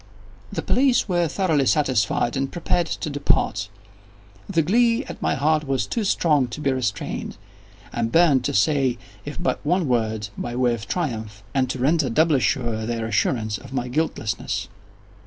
[0.51, 3.69] The police were thoroughly satisfied and prepared to depart.
[4.49, 7.37] The glee at my heart was too strong to be restrained.
[7.93, 12.09] I burned to say if but one word, by way of triumph, and to render
[12.09, 14.69] doubly sure their assurance of my guiltlessness.